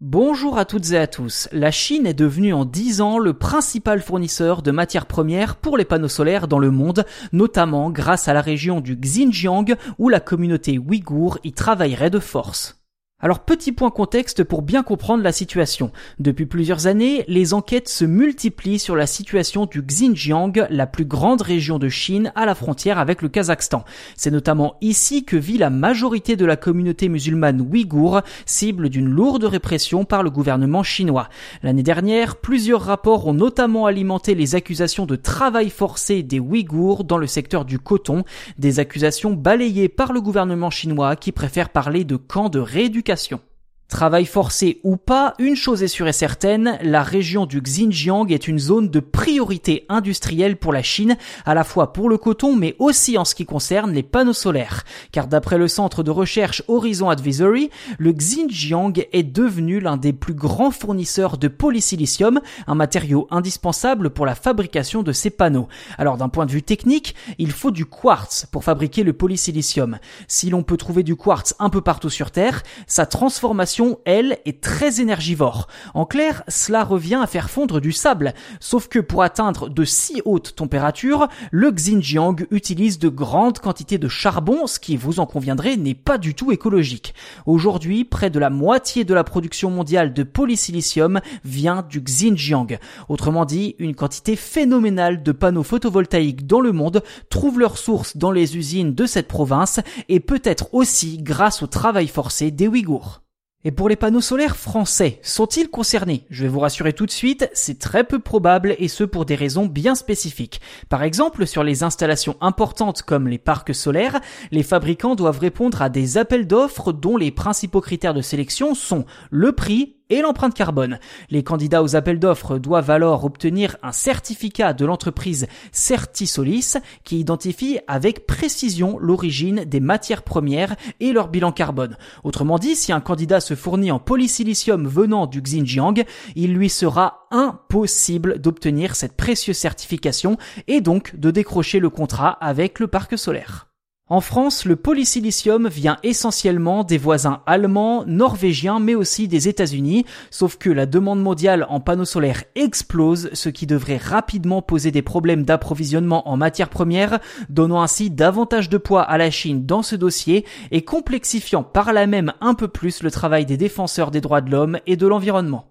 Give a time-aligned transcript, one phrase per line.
[0.00, 1.48] Bonjour à toutes et à tous.
[1.50, 5.84] La Chine est devenue en 10 ans le principal fournisseur de matières premières pour les
[5.84, 10.78] panneaux solaires dans le monde, notamment grâce à la région du Xinjiang où la communauté
[10.78, 12.77] ouïghour y travaillerait de force.
[13.20, 15.90] Alors petit point contexte pour bien comprendre la situation.
[16.20, 21.42] Depuis plusieurs années, les enquêtes se multiplient sur la situation du Xinjiang, la plus grande
[21.42, 23.84] région de Chine à la frontière avec le Kazakhstan.
[24.14, 29.42] C'est notamment ici que vit la majorité de la communauté musulmane ouïghour, cible d'une lourde
[29.42, 31.28] répression par le gouvernement chinois.
[31.64, 37.18] L'année dernière, plusieurs rapports ont notamment alimenté les accusations de travail forcé des Ouïghours dans
[37.18, 38.22] le secteur du coton,
[38.58, 43.47] des accusations balayées par le gouvernement chinois qui préfère parler de camps de rééducation publication
[43.88, 48.46] Travail forcé ou pas, une chose est sûre et certaine, la région du Xinjiang est
[48.46, 52.76] une zone de priorité industrielle pour la Chine, à la fois pour le coton mais
[52.78, 54.84] aussi en ce qui concerne les panneaux solaires.
[55.10, 60.34] Car d'après le centre de recherche Horizon Advisory, le Xinjiang est devenu l'un des plus
[60.34, 65.66] grands fournisseurs de polysilicium, un matériau indispensable pour la fabrication de ces panneaux.
[65.96, 69.98] Alors d'un point de vue technique, il faut du quartz pour fabriquer le polysilicium.
[70.28, 74.60] Si l'on peut trouver du quartz un peu partout sur Terre, sa transformation elle, est
[74.60, 75.68] très énergivore.
[75.94, 78.34] En clair, cela revient à faire fondre du sable.
[78.60, 84.08] Sauf que pour atteindre de si hautes températures, le Xinjiang utilise de grandes quantités de
[84.08, 87.14] charbon, ce qui, vous en conviendrez, n'est pas du tout écologique.
[87.46, 92.78] Aujourd'hui, près de la moitié de la production mondiale de polysilicium vient du Xinjiang.
[93.08, 98.32] Autrement dit, une quantité phénoménale de panneaux photovoltaïques dans le monde trouve leur source dans
[98.32, 103.22] les usines de cette province et peut-être aussi grâce au travail forcé des Ouïghours.
[103.64, 106.24] Et pour les panneaux solaires français, sont-ils concernés?
[106.30, 109.34] Je vais vous rassurer tout de suite, c'est très peu probable et ce pour des
[109.34, 110.60] raisons bien spécifiques.
[110.88, 114.20] Par exemple, sur les installations importantes comme les parcs solaires,
[114.52, 119.06] les fabricants doivent répondre à des appels d'offres dont les principaux critères de sélection sont
[119.32, 120.98] le prix, et l'empreinte carbone.
[121.30, 127.78] Les candidats aux appels d'offres doivent alors obtenir un certificat de l'entreprise Certisolis qui identifie
[127.86, 131.96] avec précision l'origine des matières premières et leur bilan carbone.
[132.24, 136.04] Autrement dit, si un candidat se fournit en polysilicium venant du Xinjiang,
[136.36, 142.78] il lui sera impossible d'obtenir cette précieuse certification et donc de décrocher le contrat avec
[142.80, 143.67] le parc solaire.
[144.10, 150.56] En France, le polysilicium vient essentiellement des voisins allemands, norvégiens, mais aussi des États-Unis, sauf
[150.56, 155.44] que la demande mondiale en panneaux solaires explose, ce qui devrait rapidement poser des problèmes
[155.44, 157.18] d'approvisionnement en matières premières,
[157.50, 162.06] donnant ainsi davantage de poids à la Chine dans ce dossier et complexifiant par là
[162.06, 165.67] même un peu plus le travail des défenseurs des droits de l'homme et de l'environnement.